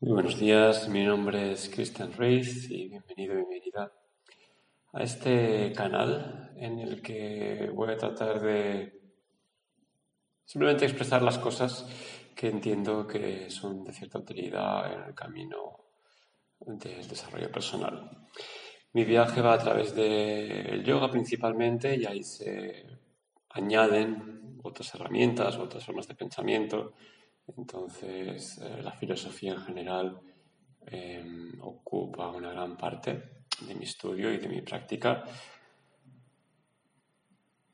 [0.00, 3.92] Muy buenos días, mi nombre es Cristian Reis y bienvenido, bienvenida
[4.92, 8.92] a este canal en el que voy a tratar de
[10.44, 11.84] simplemente expresar las cosas
[12.36, 15.80] que entiendo que son de cierta utilidad en el camino
[16.60, 18.28] del desarrollo personal.
[18.92, 22.86] Mi viaje va a través del yoga principalmente y ahí se
[23.50, 26.92] añaden otras herramientas, otras formas de pensamiento
[27.56, 30.20] entonces, eh, la filosofía en general
[30.86, 35.24] em, ocupa una gran parte de mi estudio y de mi práctica.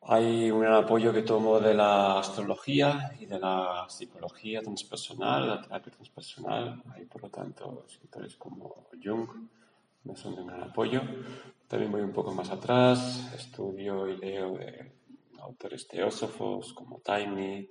[0.03, 5.61] Hay un gran apoyo que tomo de la astrología y de la psicología transpersonal, la
[5.63, 6.83] terapia transpersonal.
[6.93, 9.29] Hay, por lo tanto, escritores como Jung
[10.05, 11.01] me son de un gran apoyo.
[11.67, 14.93] También voy un poco más atrás, estudio y leo de
[15.41, 17.67] autores teósofos como Taimi,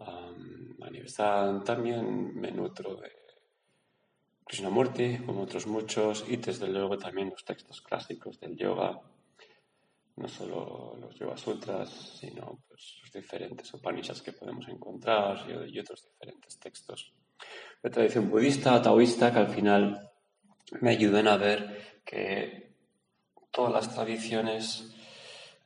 [0.00, 3.12] um, también me nutro de
[4.44, 9.00] Krishnamurti, como otros muchos, y desde luego también los textos clásicos del yoga,
[10.16, 16.04] no solo los Yoga Sutras, sino pues, los diferentes Upanishads que podemos encontrar y, otros
[16.04, 17.12] diferentes textos.
[17.82, 20.10] De tradición budista, taoísta, que al final
[20.80, 22.74] me ayudan a ver que
[23.50, 24.94] todas las tradiciones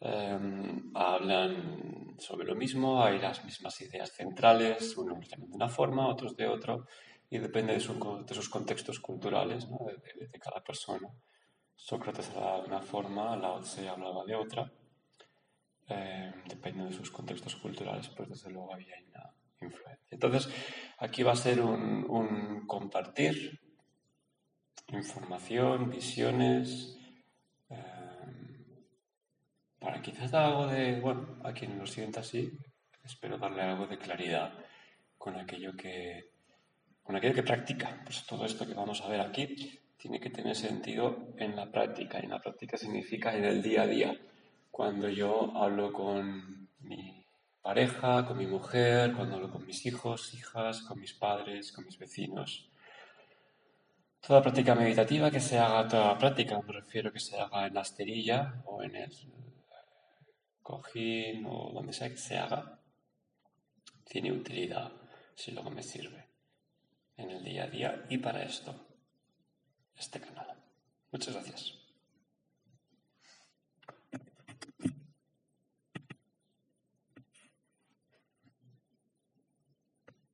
[0.06, 6.36] Em, hablan sobre lo mismo, hay las mismas ideas centrales, unos de una forma, otros
[6.36, 6.86] de otro,
[7.30, 11.08] y depende de, sus contextos culturales, de, cada persona.
[11.74, 14.70] Sócrates hablaba de una forma, Lao Tse hablaba de otra,
[15.88, 20.06] em, depende de sus contextos culturales, pues desde luego había una influencia.
[20.10, 20.50] Entonces,
[20.98, 23.58] aquí va a ser un, un compartir
[24.88, 26.98] información, visiones,
[29.84, 32.50] para quizás dar algo de, bueno, a quien lo sienta así,
[33.04, 34.54] espero darle algo de claridad
[35.18, 36.30] con aquello que,
[37.02, 38.00] con aquello que practica.
[38.02, 42.18] Pues todo esto que vamos a ver aquí tiene que tener sentido en la práctica.
[42.18, 44.18] Y en la práctica significa en el día a día.
[44.70, 47.24] Cuando yo hablo con mi
[47.60, 51.98] pareja, con mi mujer, cuando hablo con mis hijos, hijas, con mis padres, con mis
[51.98, 52.70] vecinos.
[54.26, 57.82] Toda práctica meditativa que se haga, toda práctica, me refiero que se haga en la
[57.82, 59.12] esterilla o en el
[60.76, 62.80] cojín o donde sea que se haga,
[64.04, 64.92] tiene utilidad
[65.34, 66.28] si luego me sirve
[67.16, 68.74] en el día a día y para esto,
[69.96, 70.54] este canal.
[71.10, 71.83] Muchas gracias.